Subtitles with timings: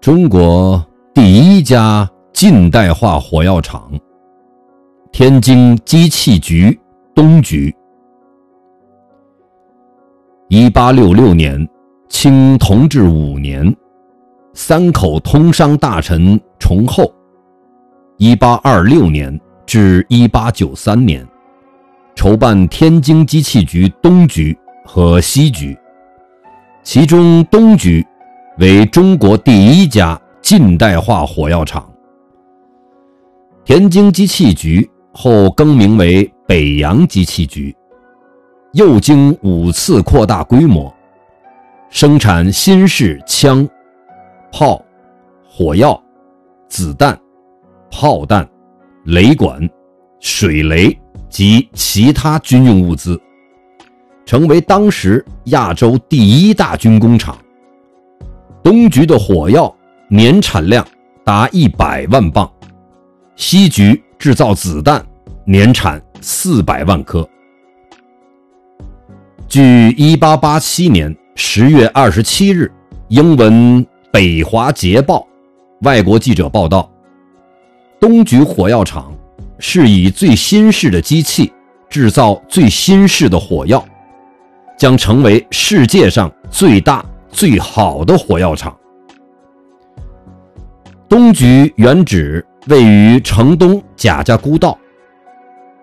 [0.00, 3.92] 中国第一家近代化火药厂——
[5.12, 6.80] 天津机器局
[7.14, 7.74] 东局。
[10.48, 11.68] 一八六六年，
[12.08, 13.76] 清同治五年，
[14.54, 17.12] 三口通商大臣崇厚。
[18.16, 21.28] 一八二六年至一八九三年，
[22.14, 25.78] 筹办天津机器局东局和西局，
[26.82, 28.02] 其中东局
[28.60, 31.90] 为中国第一家近代化火药厂。
[33.64, 37.74] 天津机器局后更名为北洋机器局，
[38.74, 40.94] 又经五次扩大规模，
[41.88, 43.66] 生产新式枪、
[44.52, 44.84] 炮、
[45.48, 45.98] 火药、
[46.68, 47.18] 子弹。
[47.90, 48.48] 炮弹、
[49.04, 49.68] 雷管、
[50.20, 50.96] 水雷
[51.28, 53.20] 及其他军用物资，
[54.24, 57.36] 成为当时亚洲第一大军工厂。
[58.62, 59.74] 东局的火药
[60.08, 60.86] 年产量
[61.24, 62.50] 达一百万磅，
[63.34, 65.04] 西局制造子弹
[65.44, 67.26] 年产四百万颗。
[69.48, 72.72] 据1887年10月27日
[73.08, 75.26] 英文《北华捷报》
[75.86, 76.90] 外国记者报道。
[77.98, 79.12] 东局火药厂
[79.58, 81.52] 是以最新式的机器
[81.88, 83.84] 制造最新式的火药，
[84.78, 88.76] 将成为世界上最大最好的火药厂。
[91.08, 94.78] 东局原址位于城东贾家沽道，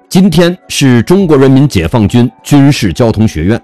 [0.07, 3.61] 今天是中国人民解放军军事交通学院。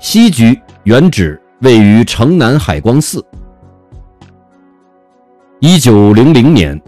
[0.00, 3.24] 西局原址位于城南海光寺。
[5.60, 6.80] 一九零零年。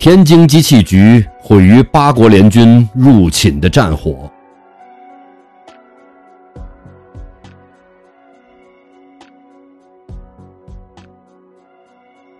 [0.00, 4.30] 天津机器局毁于八国联军入侵的战火。